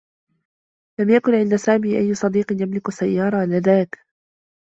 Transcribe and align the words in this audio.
لم 0.99 1.09
يكن 1.09 1.35
عند 1.35 1.55
سامي 1.55 1.97
أيّ 1.97 2.13
صديق 2.13 2.51
يملك 2.51 2.89
سيّارة 2.89 3.43
آنذاك. 3.43 4.05